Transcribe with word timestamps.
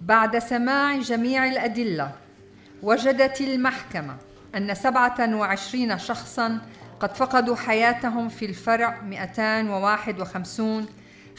بعد 0.00 0.38
سماع 0.38 0.96
جميع 0.96 1.46
الأدلة 1.48 2.12
وجدت 2.82 3.40
المحكمة 3.40 4.16
أن 4.54 4.74
27 4.74 5.98
شخصا 5.98 6.58
قد 7.00 7.16
فقدوا 7.16 7.56
حياتهم 7.56 8.28
في 8.28 8.44
الفرع 8.46 9.00
251 9.02 10.86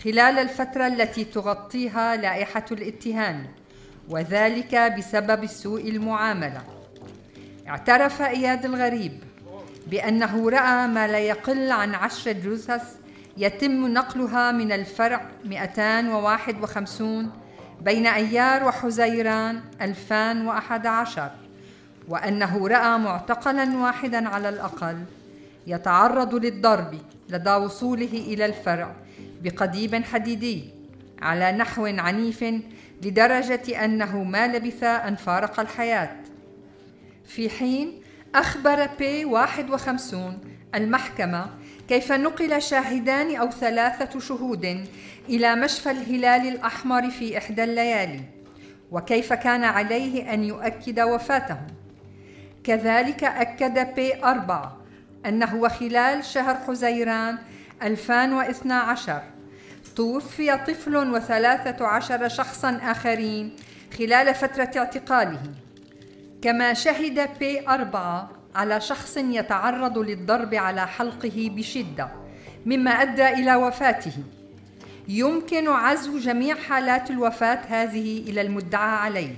خلال 0.04 0.40
الفترة 0.40 0.88
التي 0.88 1.26
تغطيها 1.26 2.16
لائحة 2.16 2.66
الاتهام 2.72 3.48
وذلك 4.10 4.76
بسبب 4.76 5.46
سوء 5.46 5.90
المعاملة. 5.90 6.62
اعترف 7.68 8.22
إياد 8.22 8.66
الغريب 8.66 9.24
بأنه 9.88 10.50
رأى 10.50 10.88
ما 10.88 11.08
لا 11.08 11.20
يقل 11.20 11.72
عن 11.72 11.96
عشر 11.96 12.32
جثث 12.32 12.96
يتم 13.38 13.88
نقلها 13.88 14.52
من 14.52 14.72
الفرع 14.72 15.26
251 15.46 17.32
بين 17.82 18.08
أيار 18.08 18.64
وحزيران 18.64 19.62
2011 19.82 21.32
وأنه 22.08 22.68
رأى 22.68 22.98
معتقلا 22.98 23.78
واحدا 23.78 24.30
على 24.30 24.50
الأقل 24.50 25.04
يتعرض 25.68 26.36
للضرب 26.36 27.00
لدى 27.30 27.50
وصوله 27.54 28.12
إلى 28.12 28.46
الفرع 28.46 28.96
بقضيب 29.44 30.04
حديدي 30.04 30.64
على 31.22 31.52
نحو 31.52 31.86
عنيف 31.86 32.46
لدرجة 33.04 33.86
أنه 33.86 34.24
ما 34.24 34.48
لبث 34.48 34.84
أن 34.84 35.16
فارق 35.16 35.60
الحياة. 35.60 36.10
في 37.26 37.50
حين 37.50 38.02
أخبر 38.36 38.90
بي 39.00 39.26
51 39.26 40.40
المحكمة 40.76 41.50
كيف 41.88 42.12
نقل 42.12 42.62
شاهدان 42.62 43.36
أو 43.36 43.50
ثلاثة 43.50 44.20
شهود 44.20 44.86
إلى 45.30 45.56
مشفى 45.56 45.92
الهلال 45.92 46.48
الأحمر 46.48 47.10
في 47.10 47.38
إحدى 47.38 47.64
الليالي 47.64 48.22
وكيف 48.92 49.34
كان 49.34 49.64
عليه 49.64 50.34
أن 50.34 50.44
يؤكد 50.44 51.00
وفاتهم 51.00 51.68
كذلك 52.64 53.24
أكد 53.24 53.96
بي 53.96 54.24
أربعة 54.24 54.78
أنه 55.26 55.68
خلال 55.68 56.26
شهر 56.26 56.56
حزيران 56.56 57.38
2012 57.84 59.22
توفي 59.96 60.58
طفل 60.58 60.96
وثلاثة 60.96 61.88
عشر 61.88 62.28
شخصا 62.28 62.80
آخرين 62.84 63.56
خلال 63.98 64.36
فترة 64.36 64.72
اعتقاله. 64.78 65.42
كما 66.42 66.74
شهد 66.74 67.30
بي 67.40 67.68
أربعة 67.68 68.30
على 68.56 68.82
شخص 68.82 69.18
يتعرض 69.18 69.98
للضرب 69.98 70.56
على 70.56 70.88
حلقه 70.88 71.52
بشدة 71.56 72.10
مما 72.66 72.92
أدى 72.92 73.28
إلى 73.28 73.56
وفاته. 73.56 74.14
يمكن 75.10 75.68
عزو 75.68 76.18
جميع 76.18 76.56
حالات 76.56 77.10
الوفاة 77.10 77.60
هذه 77.68 78.30
إلى 78.30 78.42
المدعى 78.42 78.98
عليه. 78.98 79.36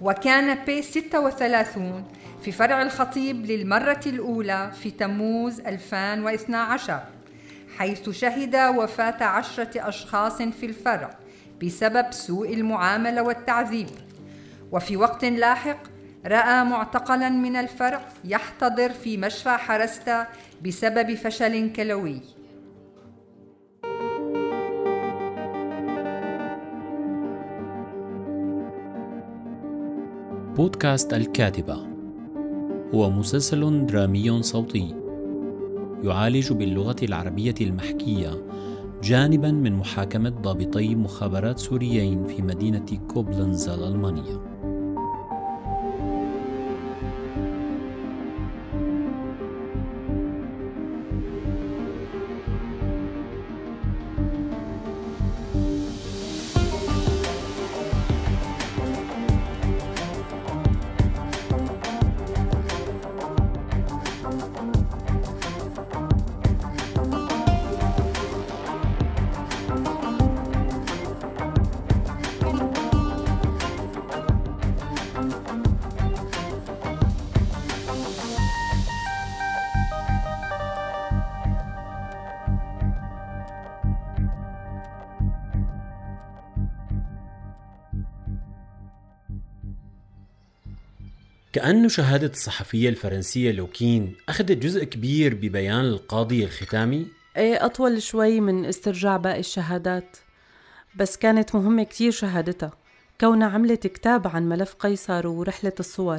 وكان 0.00 0.64
بي 0.64 0.82
36 0.82 2.04
في 2.42 2.52
فرع 2.52 2.82
الخطيب 2.82 3.46
للمرة 3.46 4.00
الأولى 4.06 4.72
في 4.82 4.90
تموز 4.90 5.60
2012 5.60 7.00
حيث 7.78 8.10
شهد 8.10 8.56
وفاة 8.56 9.24
عشرة 9.24 9.88
أشخاص 9.88 10.42
في 10.42 10.66
الفرع 10.66 11.10
بسبب 11.62 12.06
سوء 12.10 12.54
المعاملة 12.54 13.22
والتعذيب. 13.22 13.88
وفي 14.72 14.96
وقت 14.96 15.24
لاحق 15.24 15.78
رأى 16.26 16.64
معتقلا 16.64 17.28
من 17.28 17.56
الفرع 17.56 18.00
يحتضر 18.24 18.92
في 18.92 19.16
مشفى 19.16 19.50
حرستا 19.50 20.26
بسبب 20.62 21.14
فشل 21.14 21.72
كلوي. 21.72 22.33
بودكاست 30.56 31.14
الكاتبة. 31.14 31.76
هو 32.94 33.10
مسلسل 33.10 33.86
درامي 33.86 34.42
صوتي. 34.42 34.94
يعالج 36.04 36.52
باللغة 36.52 36.96
العربية 37.02 37.54
المحكية 37.60 38.30
جانبا 39.02 39.50
من 39.50 39.72
محاكمة 39.72 40.30
ضابطي 40.30 40.94
مخابرات 40.94 41.58
سوريين 41.58 42.24
في 42.24 42.42
مدينة 42.42 42.86
كوبلنز 43.08 43.68
الألمانية 43.68 44.53
كأنه 91.54 91.88
شهادة 91.88 92.26
الصحفية 92.26 92.88
الفرنسية 92.88 93.52
لوكين 93.52 94.16
أخذت 94.28 94.52
جزء 94.52 94.84
كبير 94.84 95.34
ببيان 95.34 95.84
القاضي 95.84 96.44
الختامي؟ 96.44 97.06
إيه 97.36 97.66
أطول 97.66 98.02
شوي 98.02 98.40
من 98.40 98.64
استرجاع 98.64 99.16
باقي 99.16 99.40
الشهادات. 99.40 100.16
بس 100.96 101.16
كانت 101.16 101.54
مهمة 101.54 101.82
كتير 101.82 102.10
شهادتها. 102.10 102.72
كونها 103.20 103.48
عملت 103.48 103.86
كتاب 103.86 104.28
عن 104.28 104.48
ملف 104.48 104.74
قيصر 104.74 105.26
ورحلة 105.26 105.72
الصور. 105.80 106.18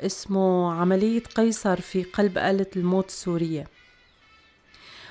اسمه 0.00 0.72
عملية 0.72 1.22
قيصر 1.22 1.80
في 1.80 2.02
قلب 2.02 2.38
آلة 2.38 2.70
الموت 2.76 3.08
السورية. 3.08 3.68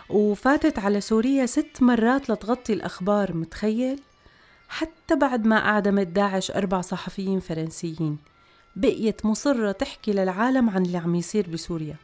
وفاتت 0.10 0.80
على 0.80 1.02
سوريا 1.02 1.46
ست 1.46 1.82
مرات 1.82 2.30
لتغطي 2.30 2.74
الأخبار 2.74 3.34
متخيل؟ 3.34 4.00
حتى 4.70 5.16
بعد 5.16 5.48
ما 5.48 5.58
أعدمت 5.58 6.08
داعش 6.08 6.52
أربع 6.52 6.82
صحفيين 6.82 7.40
فرنسيين. 7.40 8.35
بقيت 8.76 9.26
مصرة 9.26 9.72
تحكي 9.72 10.12
للعالم 10.14 10.70
عن 10.70 10.86
اللي 10.86 10.98
عم 10.98 11.16
يصير 11.16 11.50
بسوريا. 11.50 11.96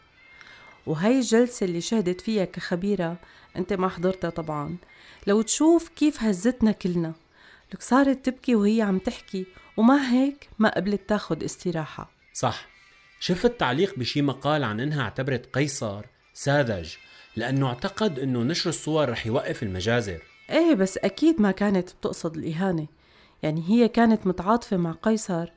وهي 0.86 1.20
الجلسة 1.20 1.66
اللي 1.66 1.82
شهدت 1.82 2.22
فيها 2.22 2.46
كخبيرة 2.46 3.18
انت 3.56 3.74
ما 3.74 3.90
حضرتها 3.90 4.30
طبعا. 4.30 4.78
لو 5.28 5.42
تشوف 5.42 5.90
كيف 5.90 6.24
هزتنا 6.24 6.72
كلنا. 6.72 7.14
لك 7.74 7.82
صارت 7.82 8.26
تبكي 8.26 8.56
وهي 8.56 8.82
عم 8.82 8.98
تحكي 8.98 9.46
ومع 9.78 9.98
هيك 9.98 10.50
ما 10.60 10.76
قبلت 10.76 11.02
تاخد 11.10 11.44
استراحة. 11.44 12.12
صح. 12.34 12.68
شفت 13.20 13.60
تعليق 13.60 14.00
بشي 14.00 14.22
مقال 14.22 14.64
عن 14.64 14.80
إنها 14.80 15.02
اعتبرت 15.02 15.46
قيصر 15.54 16.06
ساذج 16.34 16.94
لأنه 17.36 17.68
اعتقد 17.68 18.20
إنه 18.20 18.44
نشر 18.44 18.70
الصور 18.70 19.10
رح 19.10 19.28
يوقف 19.28 19.64
المجازر. 19.64 20.22
إيه 20.50 20.74
بس 20.74 20.98
أكيد 20.98 21.42
ما 21.42 21.52
كانت 21.52 21.92
بتقصد 21.92 22.38
الإهانة. 22.38 22.88
يعني 23.44 23.64
هي 23.70 23.88
كانت 23.88 24.28
متعاطفة 24.28 24.78
مع 24.78 24.92
قيصر 24.92 25.52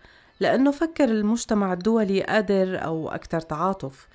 لأنه 0.45 0.71
فكر 0.71 1.05
المجتمع 1.05 1.73
الدولي 1.73 2.23
قادر 2.23 2.85
أو 2.85 3.09
أكثر 3.09 3.41
تعاطف 3.41 4.09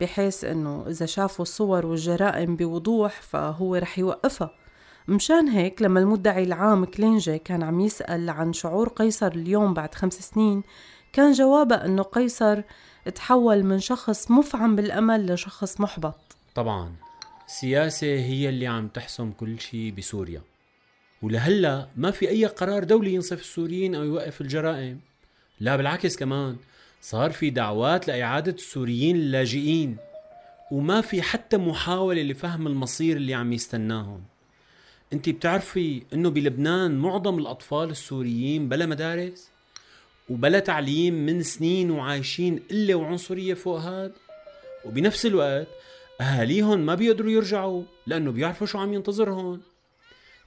بحيث 0.00 0.44
أنه 0.44 0.84
إذا 0.88 1.06
شافوا 1.06 1.42
الصور 1.42 1.86
والجرائم 1.86 2.56
بوضوح 2.56 3.22
فهو 3.22 3.74
رح 3.74 3.98
يوقفها. 3.98 4.50
مشان 5.08 5.48
هيك 5.48 5.82
لما 5.82 6.00
المدعي 6.00 6.42
العام 6.42 6.84
كلينجي 6.84 7.38
كان 7.38 7.62
عم 7.62 7.80
يسأل 7.80 8.30
عن 8.30 8.52
شعور 8.52 8.88
قيصر 8.88 9.26
اليوم 9.26 9.74
بعد 9.74 9.94
خمس 9.94 10.14
سنين 10.14 10.62
كان 11.12 11.32
جوابه 11.32 11.76
أنه 11.76 12.02
قيصر 12.02 12.62
تحول 13.14 13.64
من 13.64 13.78
شخص 13.78 14.30
مفعم 14.30 14.76
بالأمل 14.76 15.32
لشخص 15.32 15.80
محبط. 15.80 16.36
طبعا 16.54 16.92
السياسة 17.46 18.06
هي 18.06 18.48
اللي 18.48 18.66
عم 18.66 18.88
تحسم 18.88 19.32
كل 19.32 19.60
شيء 19.60 19.94
بسوريا. 19.98 20.42
ولهلأ 21.22 21.88
ما 21.96 22.10
في 22.10 22.28
أي 22.28 22.46
قرار 22.46 22.84
دولي 22.84 23.14
ينصف 23.14 23.40
السوريين 23.40 23.94
أو 23.94 24.04
يوقف 24.04 24.40
الجرائم. 24.40 25.11
لا 25.60 25.76
بالعكس 25.76 26.16
كمان 26.16 26.56
صار 27.00 27.30
في 27.32 27.50
دعوات 27.50 28.08
لإعادة 28.08 28.52
السوريين 28.52 29.16
اللاجئين 29.16 29.96
وما 30.70 31.00
في 31.00 31.22
حتى 31.22 31.56
محاولة 31.56 32.22
لفهم 32.22 32.66
المصير 32.66 33.16
اللي 33.16 33.34
عم 33.34 33.52
يستناهم. 33.52 34.22
انت 35.12 35.28
بتعرفي 35.28 36.02
انه 36.12 36.30
بلبنان 36.30 36.98
معظم 36.98 37.38
الأطفال 37.38 37.90
السوريين 37.90 38.68
بلا 38.68 38.86
مدارس 38.86 39.50
وبلا 40.30 40.58
تعليم 40.58 41.14
من 41.14 41.42
سنين 41.42 41.90
وعايشين 41.90 42.62
إلا 42.70 42.94
وعنصرية 42.94 43.54
فوق 43.54 43.80
هاد؟ 43.80 44.12
وبنفس 44.84 45.26
الوقت 45.26 45.66
أهاليهم 46.20 46.86
ما 46.86 46.94
بيقدروا 46.94 47.30
يرجعوا 47.30 47.82
لأنه 48.06 48.30
بيعرفوا 48.30 48.66
شو 48.66 48.78
عم 48.78 48.92
ينتظرهم. 48.94 49.60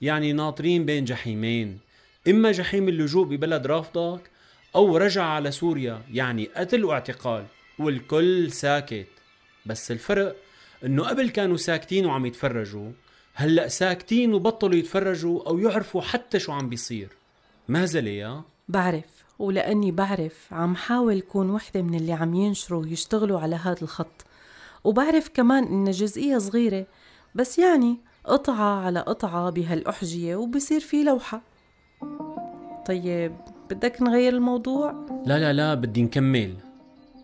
يعني 0.02 0.34
ناطرين 0.34 0.86
بين 0.86 1.06
جحيمين 1.06 1.80
إما 2.28 2.52
جحيم 2.52 2.90
اللجوء 2.90 3.26
ببلد 3.26 3.68
رافضك 3.68 4.22
أو 4.76 4.98
رجع 4.98 5.24
على 5.24 5.52
سوريا 5.52 6.02
يعني 6.12 6.50
قتل 6.56 6.86
واعتقال 6.86 7.46
والكل 7.80 8.52
ساكت. 8.52 9.08
بس 9.66 9.92
الفرق 9.92 10.36
إنه 10.86 11.04
قبل 11.04 11.30
كانوا 11.30 11.58
ساكتين 11.58 12.06
وعم 12.06 12.26
يتفرجوا 12.26 12.92
هلأ 13.34 13.68
ساكتين 13.68 14.34
وبطلوا 14.34 14.76
يتفرجوا 14.76 15.48
أو 15.48 15.60
يعرفوا 15.60 16.02
حتى 16.02 16.40
شو 16.40 16.52
عم 16.52 16.70
بيصير. 16.70 17.10
ما 17.68 17.86
زليا؟ 17.86 18.42
بعرف 18.70 19.26
ولأني 19.40 19.92
بعرف 19.92 20.48
عم 20.52 20.76
حاول 20.76 21.22
كون 21.22 21.50
وحدة 21.50 21.82
من 21.82 21.96
اللي 21.96 22.14
عم 22.14 22.36
ينشروا 22.36 22.82
ويشتغلوا 22.82 23.40
على 23.40 23.56
هذا 23.56 23.82
الخط. 23.82 24.26
وبعرف 24.84 25.30
كمان 25.34 25.64
إن 25.64 25.92
جزئية 25.92 26.38
صغيرة 26.38 26.86
بس 27.36 27.60
يعني 27.60 27.98
قطعة 28.26 28.86
على 28.86 29.00
قطعة 29.00 29.50
بهالأحجية 29.50 30.36
وبصير 30.36 30.80
في 30.80 31.04
لوحة. 31.04 31.42
طيب 32.88 33.36
بدك 33.70 34.02
نغير 34.02 34.34
الموضوع؟ 34.34 34.92
لا 35.26 35.40
لا 35.40 35.54
لا 35.54 35.74
بدي 35.74 36.02
نكمل. 36.02 36.56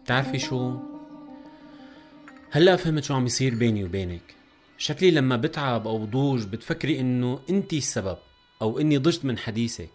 بتعرفي 0.04 0.40
شو؟ 0.40 0.78
هلا 2.52 2.76
فهمت 2.76 3.04
شو 3.04 3.14
عم 3.14 3.26
يصير 3.26 3.56
بيني 3.56 3.84
وبينك. 3.84 4.36
شكلي 4.78 5.12
لما 5.12 5.36
بتعب 5.36 5.88
أو 5.88 5.98
بضوج 5.98 6.46
بتفكري 6.46 7.00
إنه 7.00 7.40
أنتي 7.50 7.78
السبب 7.78 8.18
أو 8.62 8.80
إني 8.80 8.98
ضجت 8.98 9.26
من 9.26 9.38
حديثك. 9.38 9.90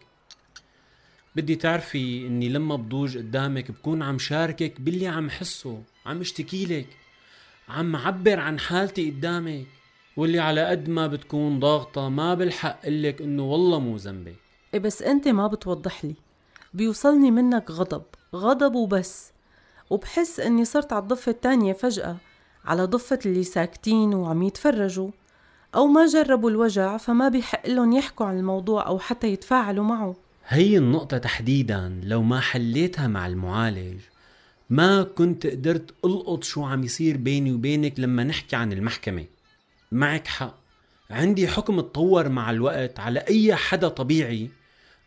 بدي 1.36 1.56
تعرفي 1.56 2.26
إني 2.26 2.48
لما 2.48 2.76
بضوج 2.76 3.18
قدامك 3.18 3.70
بكون 3.70 4.02
عم 4.02 4.18
شاركك 4.18 4.80
باللي 4.80 5.06
عم 5.06 5.30
حسه 5.30 5.82
عم 6.06 6.20
اشتكي 6.20 6.66
لك 6.66 6.86
عم 7.68 7.96
عبر 7.96 8.40
عن 8.40 8.58
حالتي 8.58 9.10
قدامك 9.10 9.66
واللي 10.16 10.38
على 10.38 10.66
قد 10.66 10.88
ما 10.88 11.06
بتكون 11.06 11.60
ضاغطة 11.60 12.08
ما 12.08 12.34
بالحق 12.34 12.84
قلك 12.84 13.22
إنه 13.22 13.42
والله 13.42 13.78
مو 13.78 13.96
ذنبك. 13.96 14.36
إيه 14.74 14.80
بس 14.80 15.02
أنت 15.02 15.28
ما 15.28 15.46
بتوضح 15.46 16.04
لي. 16.04 16.14
بيوصلني 16.74 17.30
منك 17.30 17.70
غضب 17.70 18.02
غضب 18.34 18.74
وبس. 18.74 19.32
وبحس 19.90 20.40
إني 20.40 20.64
صرت 20.64 20.92
على 20.92 21.02
الضفة 21.02 21.30
التانية 21.30 21.72
فجأة 21.72 22.16
على 22.64 22.84
ضفة 22.84 23.18
اللي 23.26 23.44
ساكتين 23.44 24.14
وعم 24.14 24.42
يتفرجوا. 24.42 25.10
أو 25.74 25.86
ما 25.86 26.06
جربوا 26.06 26.50
الوجع 26.50 26.96
فما 26.96 27.28
بيحق 27.28 27.68
لهم 27.68 27.92
يحكوا 27.92 28.26
عن 28.26 28.38
الموضوع 28.38 28.86
أو 28.86 28.98
حتى 28.98 29.26
يتفاعلوا 29.26 29.84
معه. 29.84 30.16
هي 30.48 30.78
النقطة 30.78 31.18
تحديدا 31.18 32.00
لو 32.02 32.22
ما 32.22 32.40
حليتها 32.40 33.06
مع 33.06 33.26
المعالج. 33.26 34.00
ما 34.70 35.02
كنت 35.02 35.46
قدرت 35.46 35.94
ألقط 36.04 36.44
شو 36.44 36.64
عم 36.64 36.84
يصير 36.84 37.16
بيني 37.16 37.52
وبينك 37.52 38.00
لما 38.00 38.24
نحكي 38.24 38.56
عن 38.56 38.72
المحكمة. 38.72 39.24
معك 39.92 40.26
حق. 40.26 40.54
عندي 41.10 41.48
حكم 41.48 41.80
تطور 41.80 42.28
مع 42.28 42.50
الوقت 42.50 43.00
على 43.00 43.20
أي 43.20 43.54
حدا 43.54 43.88
طبيعي. 43.88 44.50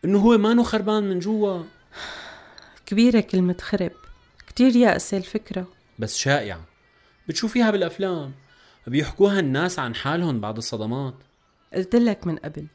إنه 0.06 0.19
هو 0.19 0.38
ما 0.38 0.63
خربان 0.63 1.04
من 1.04 1.19
جوا. 1.19 1.63
كبيرة 2.86 3.19
كلمة 3.19 3.57
خرب. 3.62 3.92
كتير 4.48 4.75
يائسة 4.75 5.18
الفكرة. 5.18 5.68
بس 6.00 6.18
شائعة. 6.18 6.62
بتشوفيها 7.28 7.72
بالأفلام. 7.72 8.31
بيحكوها 8.88 9.40
الناس 9.40 9.80
عن 9.80 9.96
حالهم 9.96 10.40
بعد 10.42 10.57
الصدمات. 10.57 11.13
قلت 11.74 11.96
لك 11.96 12.28
من 12.28 12.38
قبل 12.38 12.68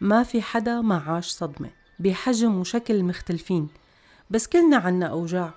ما 0.00 0.22
في 0.22 0.42
حدا 0.42 0.80
ما 0.80 0.96
عاش 0.96 1.28
صدمة. 1.28 1.70
بحجم 1.98 2.60
وشكل 2.60 3.02
مختلفين. 3.02 3.68
بس 4.30 4.46
كلنا 4.46 4.76
عنا 4.76 5.06
أوجاع. 5.06 5.54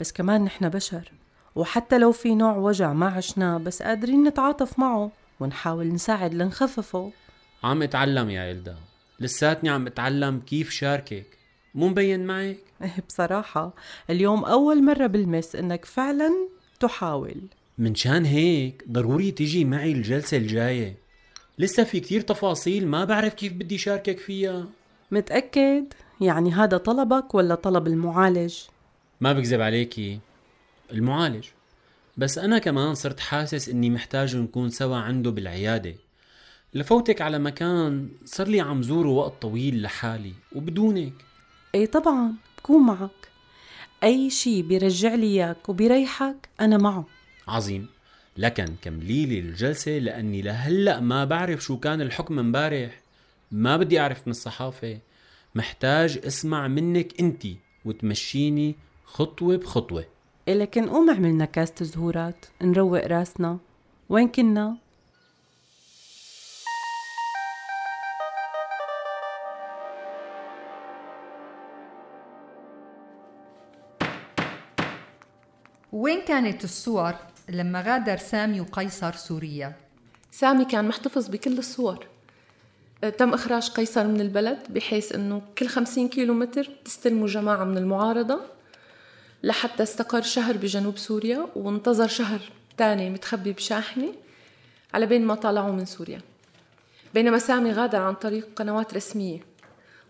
بس 0.00 0.12
كمان 0.12 0.44
نحن 0.44 0.68
بشر. 0.68 1.12
وحتى 1.54 1.98
لو 1.98 2.12
في 2.12 2.34
نوع 2.34 2.56
وجع 2.56 2.92
ما 2.92 3.06
عشناه 3.06 3.58
بس 3.58 3.82
قادرين 3.82 4.24
نتعاطف 4.24 4.78
معه 4.78 5.10
ونحاول 5.40 5.92
نساعد 5.92 6.34
لنخففه. 6.34 7.12
عم 7.64 7.82
اتعلم 7.82 8.30
يا 8.30 8.52
إلدا. 8.52 8.76
لساتني 9.22 9.70
عم 9.70 9.86
اتعلم 9.86 10.40
كيف 10.40 10.70
شاركك 10.70 11.38
مو 11.74 11.88
مبين 11.88 12.26
معك؟ 12.26 12.58
إيه 12.82 13.04
بصراحة 13.08 13.74
اليوم 14.10 14.44
أول 14.44 14.84
مرة 14.84 15.06
بلمس 15.06 15.56
إنك 15.56 15.84
فعلا 15.84 16.30
تحاول 16.80 17.36
من 17.78 17.94
شان 17.94 18.24
هيك 18.24 18.84
ضروري 18.90 19.30
تيجي 19.30 19.64
معي 19.64 19.92
الجلسة 19.92 20.36
الجاية 20.36 20.96
لسه 21.58 21.84
في 21.84 22.00
كتير 22.00 22.20
تفاصيل 22.20 22.88
ما 22.88 23.04
بعرف 23.04 23.34
كيف 23.34 23.52
بدي 23.52 23.78
شاركك 23.78 24.18
فيها 24.18 24.66
متأكد؟ 25.10 25.84
يعني 26.20 26.52
هذا 26.52 26.76
طلبك 26.76 27.34
ولا 27.34 27.54
طلب 27.54 27.86
المعالج؟ 27.86 28.54
ما 29.20 29.32
بكذب 29.32 29.60
عليكي 29.60 30.18
المعالج 30.92 31.46
بس 32.16 32.38
أنا 32.38 32.58
كمان 32.58 32.94
صرت 32.94 33.20
حاسس 33.20 33.68
إني 33.68 33.90
محتاج 33.90 34.36
نكون 34.36 34.70
سوا 34.70 34.96
عنده 34.96 35.30
بالعيادة 35.30 35.94
لفوتك 36.74 37.20
على 37.20 37.38
مكان 37.38 38.08
صار 38.24 38.48
لي 38.48 38.60
عم 38.60 38.82
زوره 38.82 39.08
وقت 39.08 39.42
طويل 39.42 39.82
لحالي 39.82 40.32
وبدونك. 40.54 41.12
إيه 41.74 41.86
طبعا 41.86 42.34
بكون 42.58 42.82
معك. 42.86 43.10
أي 44.04 44.30
شي 44.30 44.62
بيرجع 44.62 45.14
لي 45.14 45.26
إياك 45.26 45.68
وبيريحك 45.68 46.48
أنا 46.60 46.78
معه. 46.78 47.04
عظيم. 47.48 47.86
لكن 48.36 48.66
كملي 48.82 49.26
لي 49.26 49.38
الجلسة 49.38 49.98
لأني 49.98 50.42
لهلأ 50.42 51.00
ما 51.00 51.24
بعرف 51.24 51.64
شو 51.64 51.78
كان 51.78 52.00
الحكم 52.00 52.38
امبارح. 52.38 53.00
ما 53.50 53.76
بدي 53.76 54.00
أعرف 54.00 54.26
من 54.26 54.30
الصحافة. 54.30 54.98
محتاج 55.54 56.20
أسمع 56.26 56.68
منك 56.68 57.20
انتي 57.20 57.56
وتمشيني 57.84 58.76
خطوة 59.04 59.56
بخطوة. 59.56 60.04
إيه 60.48 60.54
لكن 60.54 60.88
قوم 60.88 61.10
عملنا 61.10 61.44
كاسة 61.44 61.84
زهورات. 61.84 62.46
نروق 62.62 63.06
راسنا. 63.06 63.58
وين 64.08 64.28
كنا؟ 64.28 64.76
وين 75.92 76.20
كانت 76.20 76.64
الصور 76.64 77.14
لما 77.48 77.80
غادر 77.80 78.16
سامي 78.16 78.60
وقيصر 78.60 79.12
سوريا؟ 79.12 79.72
سامي 80.30 80.64
كان 80.64 80.88
محتفظ 80.88 81.28
بكل 81.28 81.58
الصور. 81.58 82.06
آه، 83.04 83.10
تم 83.10 83.34
إخراج 83.34 83.70
قيصر 83.70 84.06
من 84.06 84.20
البلد 84.20 84.58
بحيث 84.70 85.14
أنه 85.14 85.42
كل 85.58 85.66
خمسين 85.66 86.08
كيلو 86.08 86.34
متر 86.34 86.68
تستلموا 86.84 87.26
جماعة 87.26 87.64
من 87.64 87.78
المعارضة 87.78 88.40
لحتى 89.42 89.82
استقر 89.82 90.22
شهر 90.22 90.56
بجنوب 90.56 90.98
سوريا 90.98 91.48
وانتظر 91.56 92.08
شهر 92.08 92.40
تاني 92.76 93.10
متخبي 93.10 93.52
بشاحنة 93.52 94.14
على 94.94 95.06
بين 95.06 95.26
ما 95.26 95.34
طلعوا 95.34 95.72
من 95.72 95.84
سوريا. 95.84 96.20
بينما 97.14 97.38
سامي 97.38 97.72
غادر 97.72 97.98
عن 97.98 98.14
طريق 98.14 98.48
قنوات 98.56 98.94
رسمية 98.94 99.40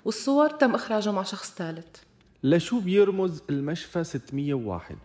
والصور 0.05 0.51
تم 0.51 0.75
إخراجها 0.75 1.13
مع 1.13 1.23
شخص 1.23 1.55
ثالث. 1.55 1.97
لشو 2.43 2.81
بيرمز 2.81 3.43
المشفى 3.51 4.05
601 4.05 4.97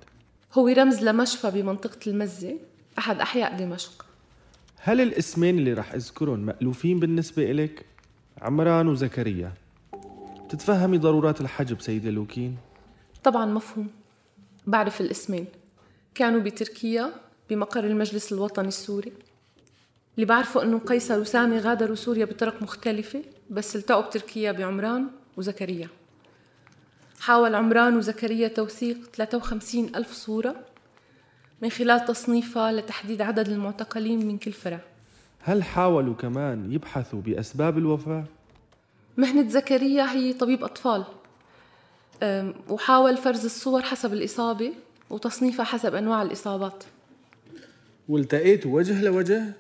هو 0.54 0.68
رمز 0.68 1.04
لمشفى 1.04 1.52
بمنطقة 1.52 2.00
المزة. 2.08 2.58
أحد 2.98 3.20
أحياء 3.20 3.58
دمشق. 3.58 4.06
هل 4.80 5.02
الاسمين 5.02 5.58
اللي 5.58 5.74
رح 5.74 5.94
أذكرهم 5.94 6.40
مألوفين 6.40 7.00
بالنسبة 7.00 7.52
إلك؟ 7.52 7.86
عمران 8.42 8.88
وزكريا. 8.88 9.52
تتفهمي 10.50 10.98
ضرورات 10.98 11.42
الحجب 11.42 11.82
سيدة 11.82 12.10
لوكين؟ 12.10 12.58
طبعا 13.24 13.46
مفهوم. 13.46 13.88
بعرف 14.68 15.02
الاسمين. 15.02 15.46
كانوا 16.16 16.40
بتركيا 16.40 17.14
بمقر 17.50 17.84
المجلس 17.84 18.34
الوطني 18.34 18.68
السوري. 18.68 19.14
اللي 20.16 20.26
بعرفه 20.26 20.64
إنه 20.64 20.80
قيصر 20.80 21.20
وسامي 21.20 21.60
غادروا 21.60 21.96
سوريا 21.96 22.26
بطرق 22.26 22.62
مختلفة 22.62 23.24
بس 23.50 23.76
التقوا 23.76 24.02
بتركيا 24.02 24.52
بعمران 24.52 25.08
وزكريا. 25.38 25.90
حاول 27.20 27.56
عمران 27.56 27.98
وزكريا 27.98 28.48
توثيق 28.48 28.98
53 29.16 29.96
ألف 29.96 30.12
صورة 30.12 30.56
من 31.62 31.70
خلال 31.70 32.06
تصنيفها 32.06 32.72
لتحديد 32.72 33.22
عدد 33.22 33.48
المعتقلين 33.50 34.28
من 34.28 34.38
كل 34.38 34.52
فرع 34.52 34.80
هل 35.40 35.64
حاولوا 35.64 36.14
كمان 36.14 36.72
يبحثوا 36.72 37.22
بأسباب 37.22 37.78
الوفاة؟ 37.78 38.24
مهنة 39.18 39.50
زكريا 39.50 40.12
هي 40.12 40.34
طبيب 40.34 40.64
أطفال 40.64 41.04
وحاول 42.70 43.18
فرز 43.18 43.46
الصور 43.46 43.82
حسب 43.82 44.14
الإصابة 44.14 44.74
وتصنيفها 45.10 45.66
حسب 45.66 45.96
أنواع 45.96 46.22
الإصابات 46.22 46.84
والتقيتوا 48.10 48.76
وجه 48.76 49.02
لوجه؟ 49.04 49.54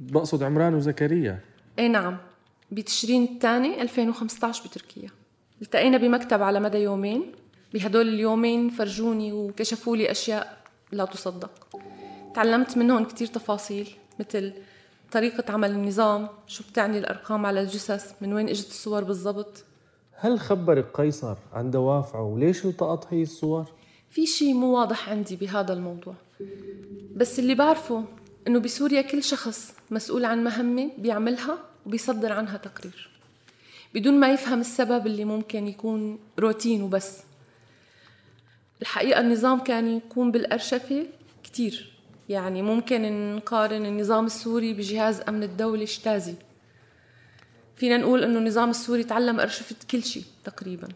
بقصد 0.00 0.42
عمران 0.42 0.74
وزكريا 0.74 1.40
اي 1.78 1.88
نعم 1.88 2.16
بتشرين 2.72 3.24
الثاني 3.24 3.82
2015 3.82 4.68
بتركيا 4.68 5.10
التقينا 5.62 5.98
بمكتب 5.98 6.42
على 6.42 6.60
مدى 6.60 6.78
يومين. 6.78 7.32
بهدول 7.74 8.08
اليومين 8.08 8.70
فرجوني 8.70 9.32
وكشفوا 9.32 9.96
لي 9.96 10.10
أشياء 10.10 10.58
لا 10.92 11.04
تصدق. 11.04 11.50
تعلمت 12.34 12.76
منهم 12.76 13.04
كتير 13.04 13.26
تفاصيل 13.26 13.88
مثل 14.20 14.52
طريقة 15.12 15.52
عمل 15.52 15.70
النظام 15.70 16.28
شو 16.46 16.64
بتعني 16.70 16.98
الأرقام 16.98 17.46
على 17.46 17.60
الجثث 17.60 18.12
من 18.20 18.32
وين 18.32 18.48
إجت 18.48 18.66
الصور 18.66 19.04
بالضبط. 19.04 19.64
هل 20.12 20.40
خبرك 20.40 20.86
قيصر 20.94 21.36
عن 21.52 21.70
دوافعه 21.70 22.22
وليش 22.22 22.64
التقط 22.64 23.06
هي 23.10 23.22
الصور؟ 23.22 23.64
في 24.10 24.26
شيء 24.26 24.54
مو 24.54 24.78
واضح 24.78 25.10
عندي 25.10 25.36
بهذا 25.36 25.72
الموضوع. 25.72 26.14
بس 27.16 27.38
اللي 27.38 27.54
بعرفه 27.54 28.04
إنه 28.48 28.58
بسوريا 28.58 29.02
كل 29.02 29.22
شخص 29.22 29.74
مسؤول 29.90 30.24
عن 30.24 30.44
مهمة 30.44 30.90
بيعملها 30.98 31.58
وبيصدر 31.86 32.32
عنها 32.32 32.56
تقرير. 32.56 33.11
بدون 33.94 34.20
ما 34.20 34.32
يفهم 34.32 34.60
السبب 34.60 35.06
اللي 35.06 35.24
ممكن 35.24 35.68
يكون 35.68 36.18
روتين 36.38 36.82
وبس 36.82 37.18
الحقيقة 38.82 39.20
النظام 39.20 39.60
كان 39.60 39.96
يكون 39.96 40.30
بالأرشفة 40.30 41.06
كتير. 41.44 41.92
يعني 42.28 42.62
ممكن 42.62 43.34
نقارن 43.36 43.86
النظام 43.86 44.26
السوري 44.26 44.74
بجهاز 44.74 45.20
أمن 45.20 45.42
الدولة 45.42 45.84
شتازي. 45.84 46.34
فينا 47.76 47.96
نقول 47.96 48.24
إنه 48.24 48.38
النظام 48.38 48.70
السوري 48.70 49.04
تعلم 49.04 49.40
أرشفة 49.40 49.76
كل 49.90 50.02
شيء 50.04 50.24
تقريبا. 50.44 50.88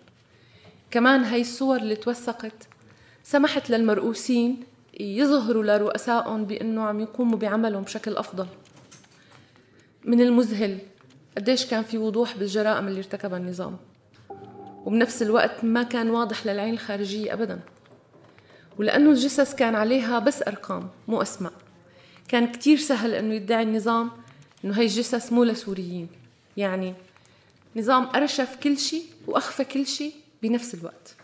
كمان 0.90 1.20
هاي 1.24 1.40
الصور 1.40 1.76
اللي 1.76 1.96
توثقت 1.96 2.68
سمحت 3.24 3.70
للمرؤوسين 3.70 4.64
يظهروا 5.00 5.64
لرؤسائهم 5.64 6.44
بأنه 6.44 6.82
عم 6.82 7.00
يقوموا 7.00 7.38
بعملهم 7.38 7.82
بشكل 7.82 8.16
أفضل. 8.16 8.46
من 10.04 10.20
المذهل 10.20 10.78
قديش 11.36 11.66
كان 11.66 11.82
في 11.82 11.98
وضوح 11.98 12.36
بالجرائم 12.36 12.88
اللي 12.88 12.98
ارتكبها 12.98 13.38
النظام. 13.38 13.76
وبنفس 14.84 15.22
الوقت 15.22 15.64
ما 15.64 15.82
كان 15.82 16.10
واضح 16.10 16.46
للعين 16.46 16.74
الخارجية 16.74 17.32
أبدا. 17.32 17.60
ولأنه 18.78 19.10
الجثث 19.10 19.54
كان 19.54 19.74
عليها 19.74 20.18
بس 20.18 20.42
أرقام 20.42 20.88
مو 21.08 21.22
أسماء. 21.22 21.52
كان 22.28 22.52
كتير 22.52 22.78
سهل 22.78 23.14
أنه 23.14 23.34
يدعي 23.34 23.62
النظام 23.62 24.10
أنه 24.64 24.78
هاي 24.78 24.84
الجثث 24.84 25.32
مو 25.32 25.44
لسوريين. 25.44 26.08
يعني 26.56 26.94
نظام 27.76 28.08
أرشف 28.14 28.56
كل 28.62 28.78
شيء 28.78 29.04
وأخفى 29.26 29.64
كل 29.64 29.86
شيء 29.86 30.14
بنفس 30.42 30.74
الوقت. 30.74 31.14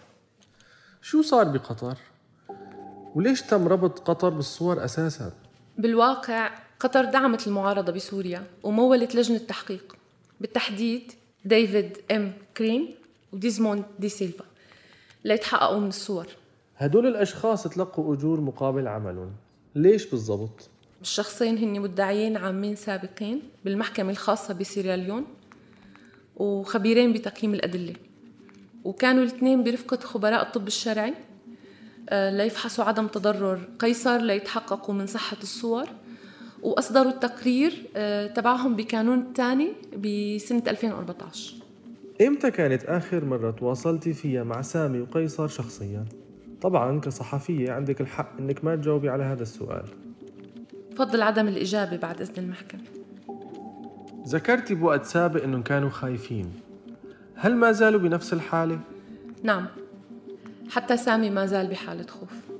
شو 1.02 1.22
صار 1.22 1.44
بقطر؟ 1.44 1.96
وليش 3.14 3.42
تم 3.42 3.68
ربط 3.68 3.98
قطر 3.98 4.28
بالصور 4.28 4.84
أساساً؟ 4.84 5.32
بالواقع 5.78 6.50
قطر 6.80 7.04
دعمت 7.04 7.46
المعارضة 7.46 7.92
بسوريا 7.92 8.44
ومولت 8.62 9.14
لجنة 9.14 9.38
تحقيق. 9.38 9.96
بالتحديد 10.42 11.12
ديفيد 11.44 11.98
إم 12.10 12.32
كرين 12.56 12.94
وديزموند 13.32 13.84
دي 13.98 14.08
سيلفا. 14.08 14.44
ليتحققوا 15.24 15.80
من 15.80 15.88
الصور. 15.88 16.26
هدول 16.76 17.06
الأشخاص 17.06 17.62
تلقوا 17.62 18.14
أجور 18.14 18.40
مقابل 18.40 18.88
عملهم 18.88 19.32
ليش 19.74 20.06
بالضبط؟ 20.06 20.68
الشخصين 21.02 21.58
هن 21.58 21.80
مدعيين 21.80 22.36
عامين 22.36 22.76
سابقين 22.76 23.42
بالمحكمة 23.64 24.10
الخاصة 24.10 24.54
بسيراليون 24.54 25.24
وخبيرين 26.36 27.12
بتقييم 27.12 27.54
الأدلة. 27.54 27.94
وكانوا 28.84 29.22
الاثنين 29.22 29.64
برفقة 29.64 29.96
خبراء 29.96 30.42
الطب 30.42 30.66
الشرعي 30.66 31.14
آه، 32.08 32.30
ليفحصوا 32.30 32.84
عدم 32.84 33.06
تضرر 33.06 33.68
قيصر 33.78 34.18
ليتحققوا 34.18 34.94
من 34.94 35.06
صحة 35.06 35.36
الصور. 35.42 35.88
وأصدروا 36.62 37.12
التقرير 37.12 37.82
آه، 37.96 38.26
تبعهم 38.26 38.76
بكانون 38.76 39.18
الثاني 39.18 39.72
بسنة 39.96 40.62
2014 40.68 41.54
إمتى 42.26 42.50
كانت 42.50 42.84
آخر 42.84 43.24
مرة 43.24 43.50
تواصلتي 43.50 44.12
فيها 44.12 44.44
مع 44.44 44.62
سامي 44.62 45.00
وقيصر 45.00 45.48
شخصيا؟ 45.48 46.04
طبعا 46.60 47.00
كصحفية 47.00 47.72
عندك 47.72 48.00
الحق 48.00 48.38
إنك 48.38 48.64
ما 48.64 48.76
تجاوبي 48.76 49.08
على 49.08 49.24
هذا 49.24 49.42
السؤال. 49.42 49.84
فضل 50.96 51.22
عدم 51.22 51.48
الإجابة 51.48 51.96
بعد 51.96 52.20
إذن 52.20 52.44
المحكمة. 52.44 52.82
ذكرتي 54.26 54.74
بوقت 54.74 55.04
سابق 55.04 55.42
إنهم 55.42 55.62
كانوا 55.62 55.90
خايفين. 55.90 56.52
هل 57.34 57.56
ما 57.56 57.72
زالوا 57.72 58.00
بنفس 58.00 58.32
الحالة؟ 58.32 58.80
نعم. 59.42 59.66
حتى 60.70 60.96
سامي 60.96 61.30
ما 61.30 61.46
زال 61.46 61.66
بحالة 61.66 62.06
خوف. 62.06 62.51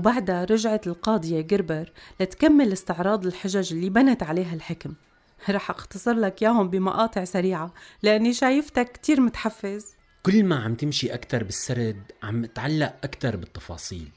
وبعدها 0.00 0.44
رجعت 0.44 0.86
القاضية 0.86 1.40
جربر 1.40 1.92
لتكمل 2.20 2.72
استعراض 2.72 3.26
الحجج 3.26 3.72
اللي 3.72 3.90
بنت 3.90 4.22
عليها 4.22 4.54
الحكم. 4.54 4.94
رح 5.50 5.70
أختصر 5.70 6.12
لك 6.12 6.42
ياهم 6.42 6.70
بمقاطع 6.70 7.24
سريعة 7.24 7.74
لأني 8.02 8.32
شايفتك 8.32 8.92
كتير 8.92 9.20
متحفز. 9.20 9.86
كل 10.22 10.44
ما 10.44 10.56
عم 10.56 10.74
تمشي 10.74 11.14
أكتر 11.14 11.44
بالسرد 11.44 12.02
عم 12.22 12.44
اتعلق 12.44 12.94
أكتر 13.04 13.36
بالتفاصيل. 13.36 14.08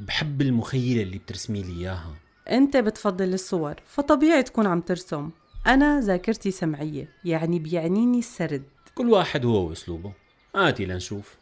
بحب 0.00 0.42
المخيلة 0.42 1.02
اللي 1.02 1.18
بترسمي 1.18 1.62
لي 1.62 1.80
إياها. 1.80 2.14
أنت 2.50 2.76
بتفضل 2.76 3.34
الصور 3.34 3.74
فطبيعي 3.86 4.42
تكون 4.42 4.66
عم 4.66 4.80
ترسم. 4.80 5.30
أنا 5.66 6.00
ذاكرتي 6.00 6.50
سمعية 6.50 7.08
يعني 7.24 7.58
بيعنيني 7.58 8.18
السرد. 8.18 8.62
كل 8.94 9.10
واحد 9.10 9.44
هو 9.46 9.68
وأسلوبه. 9.68 10.12
آتي 10.54 10.86
لنشوف. 10.86 11.36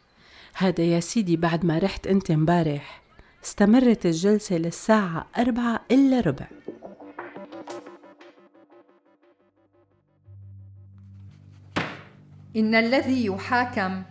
هذا 0.53 0.83
يا 0.83 0.99
سيدي 0.99 1.37
بعد 1.37 1.65
ما 1.65 1.77
رحت 1.77 2.07
أنت 2.07 2.31
امبارح. 2.31 3.00
استمرت 3.43 4.05
الجلسة 4.05 4.57
للساعة 4.57 5.27
أربعة 5.37 5.79
إلا 5.91 6.19
ربع. 6.19 6.47
إن 12.55 12.75
الذي 12.75 13.25
يحاكم 13.25 14.03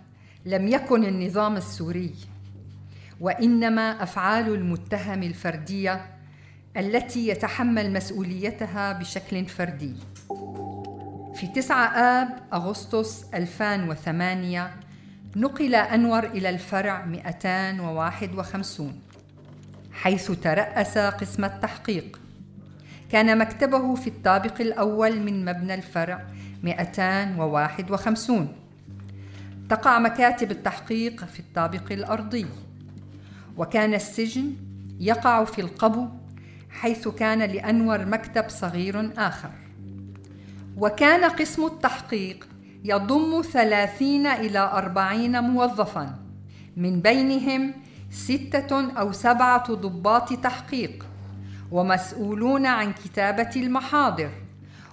لم 0.46 0.68
يكن 0.68 1.04
النظام 1.04 1.56
السوري 1.56 2.14
وإنما 3.20 4.02
أفعال 4.02 4.54
المتهم 4.54 5.22
الفردية 5.22 6.06
التي 6.76 7.28
يتحمل 7.28 7.92
مسؤوليتها 7.92 8.92
بشكل 8.92 9.46
فردي. 9.46 9.94
في 11.34 11.46
9 11.54 11.84
آب 11.87 12.28
أغسطس 12.52 13.25
2008 13.34 14.70
نقل 15.37 15.75
أنور 15.75 16.25
إلى 16.25 16.50
الفرع 16.50 17.06
251 17.06 19.00
حيث 19.92 20.30
ترأس 20.30 20.99
قسم 20.99 21.44
التحقيق. 21.44 22.20
كان 23.12 23.38
مكتبه 23.38 23.94
في 23.94 24.06
الطابق 24.06 24.61
الأول 24.61 25.20
من 25.20 25.44
مبنى 25.44 25.75
الفرع 25.75 26.26
251 26.62 28.49
تقع 29.68 29.99
مكاتب 29.99 30.50
التحقيق 30.50 31.25
في 31.25 31.40
الطابق 31.40 31.92
الأرضي. 31.92 32.47
وكان 33.56 33.94
السجن 33.94 34.52
يقع 35.00 35.44
في 35.44 35.61
القبو 35.61 36.09
حيث 36.70 37.09
كان 37.09 37.38
لأنور 37.38 38.06
مكتب 38.06 38.44
صغير 38.49 39.11
آخر. 39.18 39.50
وكان 40.76 41.25
قسم 41.25 41.66
التحقيق 41.66 42.49
يضم 42.85 43.42
ثلاثين 43.42 44.26
إلى 44.26 44.59
أربعين 44.59 45.40
موظفاً 45.40 46.18
من 46.76 47.00
بينهم 47.00 47.75
ستة 48.11 48.93
أو 48.93 49.12
سبعة 49.12 49.75
ضباط 49.75 50.33
تحقيق 50.33 51.07
ومسؤولون 51.71 52.67
عن 52.67 52.93
كتابة 52.93 53.50
المحاضر 53.57 54.31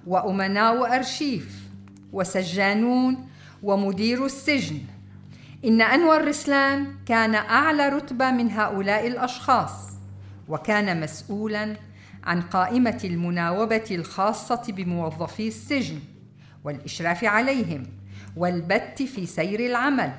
وأمناء 0.08 0.96
أرشيف 0.96 1.68
وسجانون 2.14 3.28
ومدير 3.64 4.26
السجن. 4.26 4.80
إن 5.66 5.82
أنور 5.82 6.28
رسلان 6.28 6.96
كان 7.06 7.36
أعلى 7.36 7.90
رتبة 7.90 8.32
من 8.32 8.52
هؤلاء 8.52 9.08
الأشخاص 9.08 9.72
وكان 10.50 11.02
مسؤولا 11.02 11.76
عن 12.24 12.42
قائمة 12.42 13.00
المناوبة 13.04 13.84
الخاصة 13.92 14.62
بموظفي 14.68 15.48
السجن 15.48 16.00
والإشراف 16.64 17.24
عليهم 17.24 17.84
والبت 18.36 19.04
في 19.04 19.26
سير 19.26 19.60
العمل. 19.60 20.12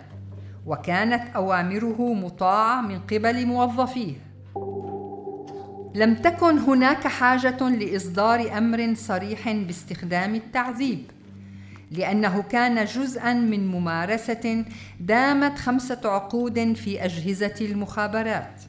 وكانت 0.68 1.22
أوامره 1.36 2.14
مطاعة 2.14 2.80
من 2.80 2.98
قبل 2.98 3.46
موظفيه. 3.46 4.14
لم 5.94 6.14
تكن 6.14 6.58
هناك 6.58 7.06
حاجة 7.06 7.68
لإصدار 7.68 8.58
أمر 8.58 8.94
صريح 8.94 9.52
باستخدام 9.52 10.34
التعذيب 10.34 11.10
لأنه 11.90 12.42
كان 12.42 12.84
جزءا 12.84 13.32
من 13.32 13.66
ممارسة 13.66 14.64
دامت 15.00 15.58
خمسة 15.58 16.00
عقود 16.04 16.72
في 16.72 17.04
أجهزة 17.04 17.54
المخابرات. 17.60 18.62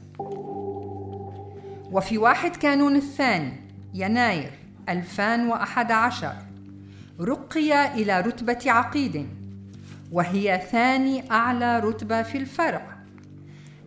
وفي 1.92 2.18
واحد 2.18 2.56
كانون 2.56 2.96
الثاني 2.96 3.52
يناير 3.94 4.50
2011 4.88 6.32
رقي 7.20 7.94
إلى 7.94 8.20
رتبة 8.20 8.58
عقيد. 8.66 9.39
وهي 10.12 10.62
ثاني 10.70 11.30
أعلى 11.30 11.78
رتبة 11.78 12.22
في 12.22 12.38
الفرع. 12.38 12.96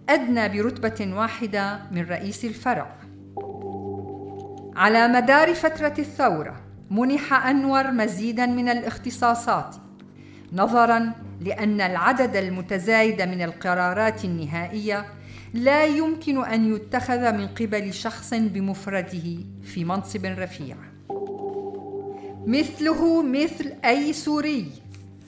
أدنى 0.09 0.49
برتبة 0.49 1.15
واحدة 1.15 1.79
من 1.91 2.01
رئيس 2.01 2.45
الفرع. 2.45 2.95
على 4.75 5.07
مدار 5.07 5.53
فترة 5.53 5.93
الثورة 5.99 6.61
منح 6.91 7.47
أنور 7.47 7.91
مزيدا 7.91 8.45
من 8.45 8.69
الاختصاصات 8.69 9.75
نظرا 10.53 11.11
لأن 11.41 11.81
العدد 11.81 12.35
المتزايد 12.35 13.21
من 13.21 13.41
القرارات 13.41 14.25
النهائية 14.25 15.05
لا 15.53 15.85
يمكن 15.85 16.43
أن 16.45 16.75
يتخذ 16.75 17.31
من 17.31 17.47
قبل 17.47 17.93
شخص 17.93 18.33
بمفرده 18.33 19.37
في 19.63 19.85
منصب 19.85 20.25
رفيع. 20.25 20.75
مثله 22.47 23.23
مثل 23.23 23.73
أي 23.85 24.13
سوري 24.13 24.82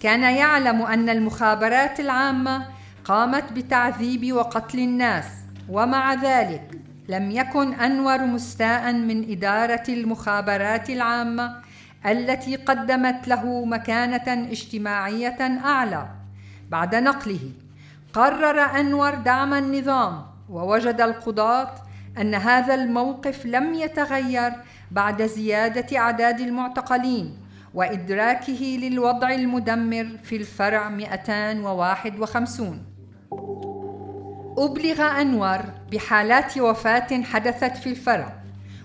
كان 0.06 0.24
يعلم 0.24 0.82
أن 0.82 1.10
المخابرات 1.10 2.00
العامة 2.00 2.66
قامت 3.06 3.54
بتعذيب 3.54 4.34
وقتل 4.34 4.80
الناس 4.80 5.26
ومع 5.70 6.14
ذلك 6.14 6.72
لم 7.10 7.32
يكن 7.32 7.74
أنور 7.74 8.26
مستاء 8.26 8.94
من 8.94 9.32
إدارة 9.32 9.84
المخابرات 9.90 10.90
العامة 10.90 11.56
التي 12.06 12.56
قدمت 12.56 13.28
له 13.28 13.66
مكانة 13.66 14.52
اجتماعية 14.52 15.60
أعلى. 15.66 16.08
بعد 16.70 16.96
نقله 16.96 17.52
قرر 18.14 18.60
أنور 18.80 19.16
دعم 19.16 19.54
النظام 19.54 20.26
ووجد 20.50 21.02
القضاة 21.02 21.72
أن 22.18 22.36
هذا 22.36 22.76
الموقف 22.76 23.46
لم 23.46 23.74
يتغير 23.74 24.54
بعد 24.92 25.24
زيادة 25.24 25.98
أعداد 25.98 26.40
المعتقلين. 26.40 27.45
وإدراكه 27.76 28.78
للوضع 28.82 29.32
المدمر 29.32 30.18
في 30.24 30.36
الفرع 30.36 30.90
251 30.90 32.84
أبلغ 34.58 35.22
أنور 35.22 35.60
بحالات 35.92 36.58
وفاة 36.58 37.22
حدثت 37.24 37.78
في 37.78 37.90
الفرع 37.90 38.34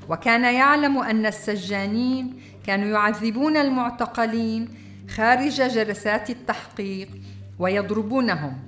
وكان 0.09 0.55
يعلم 0.55 0.99
أن 0.99 1.27
السجانين 1.27 2.41
كانوا 2.67 2.89
يعذبون 2.89 3.57
المعتقلين 3.57 4.69
خارج 5.09 5.63
جلسات 5.63 6.31
التحقيق 6.31 7.09
ويضربونهم 7.59 8.59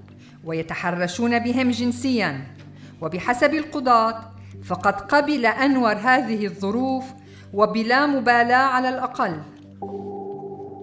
ويتحرشون 0.45 1.39
بهم 1.39 1.71
جنسيا. 1.71 2.41
وبحسب 3.01 3.55
القضاة 3.55 4.31
فقد 4.65 5.01
قبل 5.01 5.47
أنور 5.47 5.93
هذه 5.93 6.47
الظروف 6.47 7.05
وبلا 7.55 8.07
مبالاة 8.07 8.57
على 8.57 8.89
الأقل. 8.89 9.43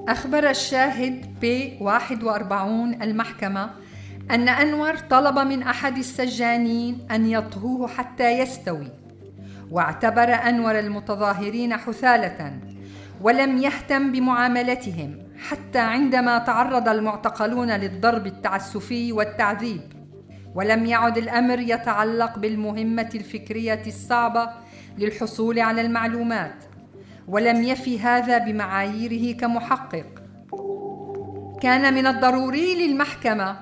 أخبر 0.10 0.50
الشاهد 0.50 1.40
ب 1.42 1.72
41 1.82 3.02
المحكمة 3.02 3.70
أن 4.32 4.50
أنور 4.50 4.98
طلب 4.98 5.40
من 5.40 5.64
أحد 5.64 5.98
السجانين 5.98 7.08
أن 7.12 7.26
يطهوه 7.26 7.88
حتى 7.88 8.40
يستوي 8.40 8.88
واعتبر 9.72 10.34
أنور 10.34 10.80
المتظاهرين 10.80 11.78
حثالة 11.78 12.60
ولم 13.22 13.58
يهتم 13.58 14.12
بمعاملتهم 14.12 15.18
حتى 15.50 15.80
عندما 15.80 16.38
تعرض 16.38 16.90
المعتقلون 16.90 17.72
للضرب 17.72 18.28
التعسفي 18.28 19.12
والتعذيب 19.12 19.82
ولم 20.56 20.86
يعد 20.86 21.18
الأمر 21.18 21.60
يتعلق 21.60 22.40
بالمهمة 22.40 23.10
الفكرية 23.16 23.84
الصعبة 23.88 24.50
للحصول 24.98 25.60
على 25.60 25.82
المعلومات. 25.82 26.69
ولم 27.30 27.64
يفي 27.64 28.00
هذا 28.00 28.38
بمعاييره 28.38 29.38
كمحقق. 29.38 30.06
كان 31.62 31.94
من 31.94 32.08
الضروري 32.08 32.88
للمحكمة 32.88 33.60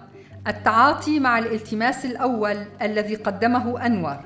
التعاطي 0.47 1.19
مع 1.19 1.39
الالتماس 1.39 2.05
الأول 2.05 2.57
الذي 2.81 3.15
قدمه 3.15 3.85
أنور. 3.85 4.17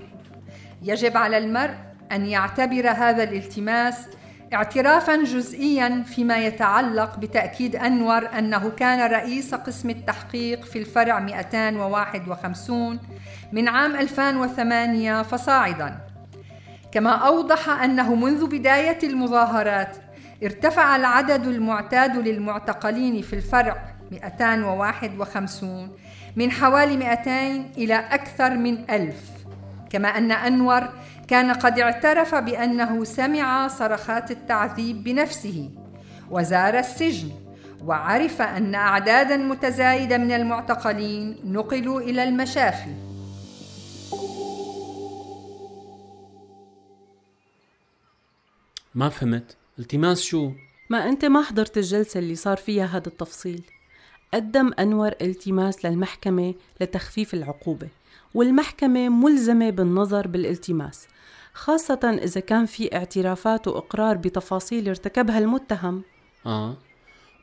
يجب 0.81 1.17
على 1.17 1.37
المرء 1.37 1.73
أن 2.11 2.25
يعتبر 2.25 2.89
هذا 2.89 3.23
الالتماس 3.23 4.07
اعترافا 4.53 5.15
جزئيا 5.15 6.03
فيما 6.07 6.37
يتعلق 6.37 7.19
بتأكيد 7.19 7.75
أنور 7.75 8.29
أنه 8.37 8.69
كان 8.69 9.11
رئيس 9.11 9.55
قسم 9.55 9.89
التحقيق 9.89 10.65
في 10.65 10.79
الفرع 10.79 11.19
251 11.19 12.99
من 13.51 13.67
عام 13.67 13.95
2008 13.95 15.21
فصاعدا. 15.21 16.10
كما 16.91 17.09
أوضح 17.09 17.69
أنه 17.69 18.15
منذ 18.15 18.47
بداية 18.47 18.97
المظاهرات 19.03 19.97
ارتفع 20.43 20.95
العدد 20.95 21.47
المعتاد 21.47 22.17
للمعتقلين 22.17 23.21
في 23.21 23.33
الفرع 23.33 23.95
251 24.11 25.89
من 26.35 26.51
حوالي 26.51 26.97
200 26.97 27.31
إلى 27.77 27.95
أكثر 27.95 28.57
من 28.57 28.91
ألف. 28.91 29.21
كما 29.89 30.07
أن 30.07 30.31
أنور 30.31 30.89
كان 31.27 31.51
قد 31.51 31.79
اعترف 31.79 32.35
بأنه 32.35 33.03
سمع 33.03 33.67
صرخات 33.67 34.31
التعذيب 34.31 35.03
بنفسه 35.03 35.69
وزار 36.31 36.79
السجن 36.79 37.29
وعرف 37.85 38.41
أن 38.41 38.75
أعدادا 38.75 39.37
متزايدة 39.37 40.17
من 40.17 40.31
المعتقلين 40.31 41.37
نقلوا 41.45 42.01
إلى 42.01 42.23
المشافي. 42.23 43.10
ما 48.95 49.09
فهمت. 49.09 49.57
التماس 49.79 50.21
شو؟ 50.21 50.51
ما 50.89 51.09
أنت 51.09 51.25
ما 51.25 51.41
حضرت 51.41 51.77
الجلسة 51.77 52.19
اللي 52.19 52.35
صار 52.35 52.57
فيها 52.57 52.85
هذا 52.85 53.07
التفصيل. 53.07 53.63
قدم 54.33 54.71
أنور 54.79 55.11
التماس 55.21 55.85
للمحكمة 55.85 56.53
لتخفيف 56.81 57.33
العقوبة 57.33 57.87
والمحكمة 58.33 59.09
ملزمة 59.09 59.69
بالنظر 59.69 60.27
بالالتماس 60.27 61.07
خاصة 61.53 62.19
إذا 62.23 62.41
كان 62.41 62.65
في 62.65 62.95
اعترافات 62.95 63.67
وإقرار 63.67 64.17
بتفاصيل 64.17 64.89
ارتكبها 64.89 65.39
المتهم. 65.39 66.01
آه. 66.45 66.77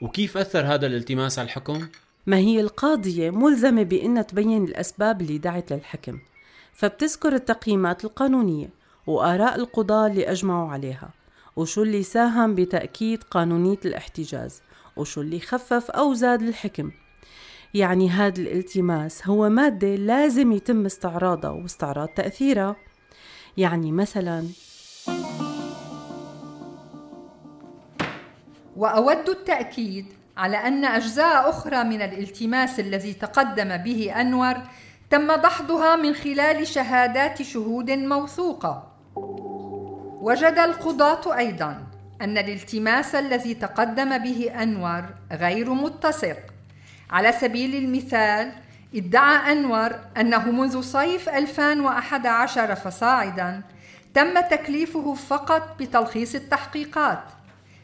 وكيف 0.02 0.36
أثر 0.36 0.66
هذا 0.66 0.86
الالتماس 0.86 1.38
على 1.38 1.46
الحكم؟ 1.46 1.88
ما 2.26 2.36
هي 2.36 2.60
القاضية 2.60 3.30
ملزمة 3.30 3.82
بأنها 3.82 4.22
تبين 4.22 4.64
الأسباب 4.64 5.20
اللي 5.20 5.38
دعت 5.38 5.72
للحكم 5.72 6.18
فبتذكر 6.72 7.34
التقييمات 7.34 8.04
القانونية 8.04 8.70
وآراء 9.06 9.56
القضاة 9.56 10.06
اللي 10.06 10.30
أجمعوا 10.30 10.70
عليها. 10.70 11.10
وشو 11.58 11.82
اللي 11.82 12.02
ساهم 12.02 12.54
بتأكيد 12.54 13.22
قانونية 13.22 13.78
الاحتجاز 13.84 14.62
وشو 14.96 15.20
اللي 15.20 15.40
خفف 15.40 15.90
أو 15.90 16.14
زاد 16.14 16.42
الحكم. 16.42 16.90
يعني 17.74 18.10
هذا 18.10 18.40
الالتماس 18.40 19.26
هو 19.26 19.48
مادة 19.48 19.94
لازم 19.94 20.52
يتم 20.52 20.86
استعراضها 20.86 21.50
واستعراض 21.50 22.08
تأثيرها. 22.08 22.76
يعني 23.56 23.92
مثلا 23.92 24.48
وأود 28.76 29.28
التأكيد 29.28 30.06
على 30.36 30.56
أن 30.56 30.84
أجزاء 30.84 31.50
أخرى 31.50 31.84
من 31.84 32.02
الالتماس 32.02 32.80
الذي 32.80 33.14
تقدم 33.14 33.76
به 33.76 34.20
أنور 34.20 34.54
تم 35.10 35.32
دحضها 35.32 35.96
من 35.96 36.14
خلال 36.14 36.66
شهادات 36.66 37.42
شهود 37.42 37.90
موثوقة. 37.90 38.97
وجد 40.20 40.58
القضاة 40.58 41.38
أيضا 41.38 41.86
أن 42.22 42.38
الالتماس 42.38 43.14
الذي 43.14 43.54
تقدم 43.54 44.18
به 44.18 44.62
أنور 44.62 45.04
غير 45.32 45.74
متسق. 45.74 46.36
على 47.10 47.32
سبيل 47.32 47.74
المثال 47.84 48.52
ادعى 48.94 49.52
أنور 49.52 49.90
أنه 50.16 50.50
منذ 50.50 50.80
صيف 50.80 51.28
2011 51.28 52.74
فصاعدا 52.74 53.62
تم 54.14 54.40
تكليفه 54.40 55.14
فقط 55.14 55.76
بتلخيص 55.80 56.34
التحقيقات. 56.34 57.22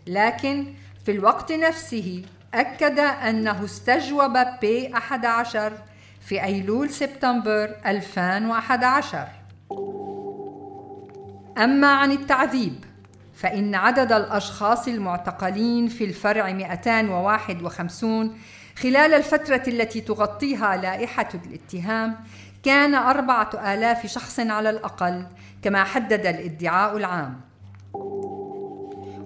لكن 0.07 0.66
في 1.05 1.12
الوقت 1.12 1.53
نفسه 1.53 2.23
أكد 2.55 2.99
أنه 2.99 3.64
استجوب 3.64 4.38
بي 4.61 4.94
11 4.94 5.73
في 6.20 6.44
أيلول 6.44 6.90
سبتمبر 6.90 7.77
2011 7.87 9.29
أما 11.58 11.86
عن 11.86 12.12
التعذيب 12.12 12.84
فإن 13.34 13.74
عدد 13.74 14.12
الأشخاص 14.12 14.88
المعتقلين 14.88 15.88
في 15.88 16.04
الفرع 16.04 16.52
251 16.52 18.36
خلال 18.76 19.14
الفترة 19.14 19.62
التي 19.68 20.00
تغطيها 20.00 20.76
لائحة 20.76 21.28
الاتهام 21.34 22.16
كان 22.62 22.94
أربعة 22.94 23.74
آلاف 23.74 24.06
شخص 24.06 24.40
على 24.40 24.70
الأقل 24.70 25.26
كما 25.62 25.84
حدد 25.84 26.26
الادعاء 26.26 26.96
العام. 26.96 27.40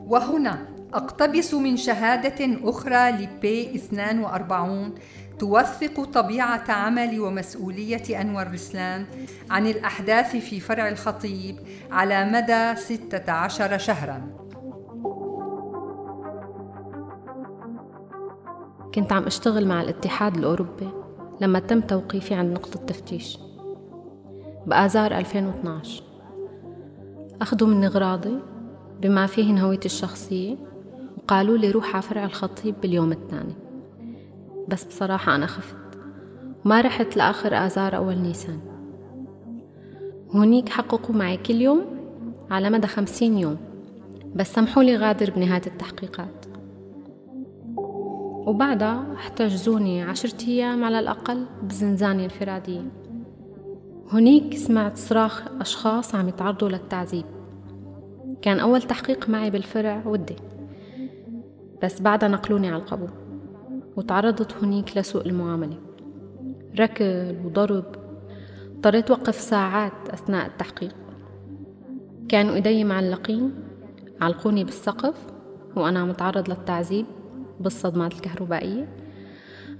وهنا 0.07 0.67
أقتبس 0.95 1.55
من 1.55 1.77
شهادة 1.77 2.59
أخرى 2.63 3.11
لبي 3.11 3.75
42 3.75 4.95
توثق 5.39 6.05
طبيعة 6.05 6.65
عمل 6.69 7.21
ومسؤولية 7.21 8.21
أنور 8.21 8.53
رسلان 8.53 9.07
عن 9.51 9.67
الأحداث 9.67 10.37
في 10.37 10.61
فرع 10.61 10.89
الخطيب 10.89 11.57
على 11.91 12.25
مدى 12.25 12.81
16 12.81 13.79
شهرا. 13.79 14.23
كنت 18.95 19.13
عم 19.13 19.23
أشتغل 19.23 19.67
مع 19.67 19.81
الاتحاد 19.83 20.37
الأوروبي 20.37 20.89
لما 21.41 21.59
تم 21.59 21.81
توقيفي 21.81 22.35
عند 22.35 22.53
نقطة 22.53 22.81
تفتيش 22.87 23.39
بآذار 24.67 25.19
2012 25.19 26.03
أخذوا 27.41 27.69
مني 27.69 27.87
غراضي 27.87 28.39
بما 29.01 29.27
فيهن 29.27 29.59
هويتي 29.59 29.87
الشخصية 29.87 30.57
وقالوا 31.17 31.57
لي 31.57 31.71
روح 31.71 31.93
على 31.95 32.03
فرع 32.03 32.25
الخطيب 32.25 32.75
باليوم 32.83 33.13
الثاني. 33.13 33.68
بس 34.69 34.85
بصراحة 34.85 35.35
أنا 35.35 35.47
خفت. 35.47 35.77
ما 36.65 36.81
رحت 36.81 37.17
لآخر 37.17 37.55
آذار 37.55 37.97
أول 37.97 38.19
نيسان. 38.19 38.59
هونيك 40.31 40.69
حققوا 40.69 41.15
معي 41.15 41.37
كل 41.37 41.55
يوم 41.55 41.85
على 42.51 42.71
مدى 42.71 42.87
خمسين 42.87 43.39
يوم. 43.39 43.57
بس 44.35 44.55
سمحوا 44.55 44.83
لي 44.83 44.97
غادر 44.97 45.31
بنهاية 45.31 45.63
التحقيقات. 45.67 46.47
وبعدها 48.47 49.15
احتجزوني 49.15 50.03
عشرة 50.03 50.47
أيام 50.49 50.85
على 50.85 50.99
الأقل 50.99 51.47
بزنزاني 51.63 52.25
الفرادية. 52.25 52.83
هنيك 54.13 54.57
سمعت 54.57 54.97
صراخ 54.97 55.43
أشخاص 55.61 56.15
عم 56.15 56.29
يتعرضوا 56.29 56.69
للتعذيب. 56.69 57.25
كان 58.43 58.61
أول 58.61 58.83
تحقيق 58.83 59.29
معي 59.29 59.51
بالفرع 59.51 60.03
ودي. 60.07 60.37
بس 61.83 62.01
بعدها 62.01 62.29
نقلوني 62.29 62.69
على 62.69 62.83
القبو. 62.83 63.07
وتعرضت 63.99 64.55
هنيك 64.63 64.97
لسوء 64.97 65.27
المعاملة. 65.27 65.77
ركل 66.79 67.37
وضرب 67.45 67.85
اضطريت 68.75 69.11
وقف 69.11 69.35
ساعات 69.35 70.09
أثناء 70.11 70.47
التحقيق. 70.47 70.95
كانوا 72.29 72.55
إيدي 72.55 72.85
معلقين 72.85 73.55
علقوني 74.21 74.65
بالسقف 74.65 75.15
وأنا 75.77 76.05
متعرض 76.05 76.51
للتعذيب 76.51 77.07
بالصدمات 77.61 78.13
الكهربائية. 78.13 78.89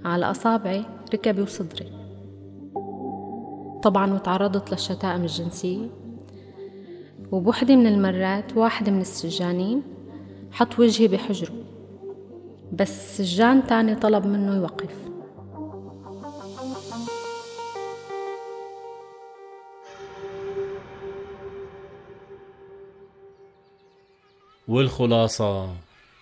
على 0.05 0.31
أصابعي 0.31 0.85
ركبي 1.13 1.41
وصدري. 1.41 1.91
طبعا 3.83 4.13
وتعرضت 4.13 4.71
للشتائم 4.71 5.21
الجنسية. 5.21 5.87
وبوحدة 7.31 7.75
من 7.75 7.87
المرات 7.87 8.57
واحد 8.57 8.89
من 8.89 9.01
السجانين 9.01 9.81
حط 10.51 10.79
وجهي 10.79 11.07
بحجره. 11.07 11.58
بس 12.73 13.17
سجان 13.17 13.67
تاني 13.67 13.95
طلب 13.95 14.25
منه 14.25 14.55
يوقف. 14.55 15.09
والخلاصة. 24.67 25.69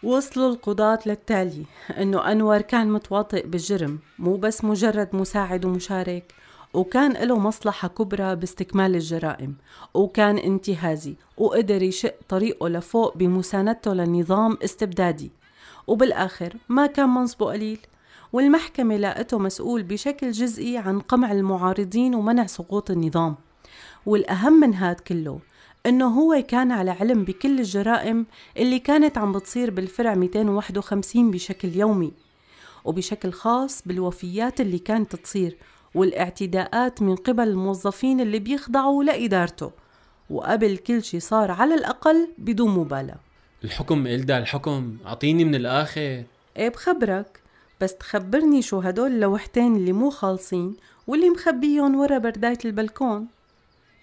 وصلوا 0.03 0.49
القضاة 0.49 0.99
للتالي 1.05 1.65
إنه 1.97 2.31
أنور 2.31 2.61
كان 2.61 2.91
متواطئ 2.91 3.47
بالجرم 3.47 3.99
مو 4.19 4.35
بس 4.35 4.63
مجرد 4.63 5.09
مساعد 5.15 5.65
ومشارك 5.65 6.33
وكان 6.73 7.11
له 7.11 7.39
مصلحة 7.39 7.87
كبرى 7.87 8.35
باستكمال 8.35 8.95
الجرائم 8.95 9.55
وكان 9.93 10.37
انتهازي 10.37 11.15
وقدر 11.37 11.81
يشق 11.81 12.15
طريقه 12.29 12.69
لفوق 12.69 13.17
بمساندته 13.17 13.93
لنظام 13.93 14.57
استبدادي. 14.63 15.31
وبالآخر 15.87 16.53
ما 16.69 16.85
كان 16.85 17.09
منصبه 17.09 17.45
قليل 17.45 17.79
والمحكمة 18.33 18.97
لاقته 18.97 19.39
مسؤول 19.39 19.83
بشكل 19.83 20.31
جزئي 20.31 20.77
عن 20.77 20.99
قمع 20.99 21.31
المعارضين 21.31 22.15
ومنع 22.15 22.45
سقوط 22.45 22.91
النظام. 22.91 23.35
والأهم 24.05 24.53
من 24.59 24.73
هاد 24.73 24.99
كله 24.99 25.39
إنه 25.85 26.07
هو 26.07 26.43
كان 26.47 26.71
على 26.71 26.91
علم 26.91 27.23
بكل 27.23 27.59
الجرائم 27.59 28.25
اللي 28.57 28.79
كانت 28.79 29.17
عم 29.17 29.31
بتصير 29.31 29.71
بالفرع 29.71 30.15
251 30.15 31.31
بشكل 31.31 31.75
يومي 31.75 32.11
وبشكل 32.85 33.31
خاص 33.31 33.81
بالوفيات 33.85 34.61
اللي 34.61 34.79
كانت 34.79 35.15
تصير 35.15 35.57
والاعتداءات 35.95 37.01
من 37.01 37.15
قبل 37.15 37.47
الموظفين 37.47 38.19
اللي 38.19 38.39
بيخضعوا 38.39 39.03
لإدارته 39.03 39.71
وقبل 40.29 40.77
كل 40.77 41.03
شي 41.03 41.19
صار 41.19 41.51
على 41.51 41.75
الأقل 41.75 42.27
بدون 42.37 42.69
مبالاة 42.69 43.26
الحكم 43.67 44.07
إلدا 44.07 44.37
الحكم 44.37 44.97
أعطيني 45.05 45.45
من 45.45 45.55
الآخر. 45.55 46.23
إيه 46.57 46.69
بخبرك؟ 46.69 47.39
بس 47.81 47.95
تخبرني 47.95 48.61
شو 48.61 48.79
هدول 48.79 49.11
اللوحتين 49.11 49.75
اللي 49.75 49.93
مو 49.93 50.09
خالصين 50.09 50.75
واللي 51.07 51.29
مخبيهم 51.29 51.95
ورا 51.95 52.17
برداية 52.17 52.57
البلكون. 52.65 53.27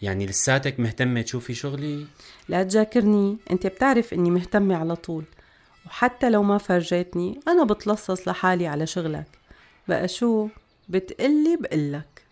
يعني 0.03 0.27
لساتك 0.27 0.81
مهتمة 0.81 1.23
تشوفي 1.23 1.55
شغلي؟ 1.55 2.07
لا 2.49 2.63
تجاكرني 2.63 3.37
أنت 3.51 3.67
بتعرف 3.67 4.15
إني 4.15 4.31
مهتمة 4.31 4.77
على 4.77 4.97
طول. 4.97 5.25
وحتى 5.87 6.31
لو 6.31 6.43
ما 6.43 6.59
فرجيتني 6.59 7.41
أنا 7.49 7.65
بتلصص 7.65 8.29
لحالي 8.29 8.67
على 8.67 8.87
شغلك. 8.87 9.27
بقى 9.89 10.09
شو؟ 10.09 10.49
بتقلي 10.89 11.59
بقلك. 11.61 12.23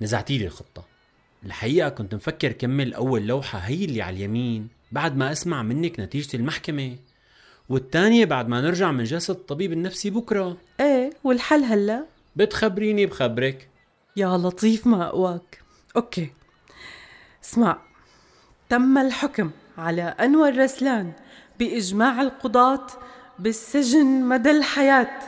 نزعتي 0.00 0.38
لي 0.38 0.46
الخطة. 0.46 0.84
الحقيقة 1.46 1.88
كنت 1.88 2.14
مفكر 2.14 2.52
كمل 2.52 2.94
أول 2.94 3.26
لوحة 3.26 3.58
هي 3.58 3.84
اللي 3.84 4.02
على 4.02 4.16
اليمين. 4.16 4.68
بعد 4.94 5.16
ما 5.16 5.32
أسمع 5.32 5.62
منك 5.62 6.00
نتيجة 6.00 6.36
المحكمة. 6.36 6.96
والتانية 7.68 8.24
بعد 8.24 8.48
ما 8.48 8.60
نرجع 8.60 8.92
من 8.92 9.04
جلسة 9.04 9.32
الطبيب 9.32 9.72
النفسي 9.72 10.10
بكرة. 10.10 10.56
إيه 10.80 11.10
والحل 11.24 11.64
هلا؟ 11.64 12.04
بتخبريني 12.36 13.06
بخبرك. 13.06 13.68
يا 14.16 14.36
لطيف 14.36 14.86
ما 14.86 15.06
أقواك. 15.06 15.62
أوكي. 15.96 16.30
اسمع 17.44 17.78
تم 18.68 18.98
الحكم 18.98 19.50
على 19.78 20.02
أنور 20.02 20.58
رسلان 20.58 21.12
بإجماع 21.58 22.20
القضاة 22.20 22.86
بالسجن 23.38 24.06
مدى 24.06 24.50
الحياة. 24.50 25.18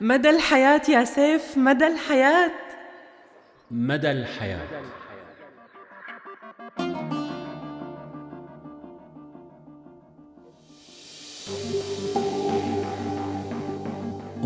مدى 0.00 0.30
الحياة 0.30 0.82
يا 0.88 1.04
سيف 1.04 1.56
مدى 1.56 1.86
الحياة. 1.86 2.52
مدى 3.70 4.10
الحياة. 4.10 4.99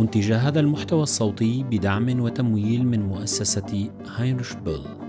أنتج 0.04 0.32
هذا 0.32 0.60
المحتوى 0.60 1.02
الصوتي 1.02 1.62
بدعم 1.62 2.20
وتمويل 2.20 2.86
من 2.86 3.02
مؤسسة 3.02 3.90
هاينرش 4.16 4.54
بيل 4.54 5.03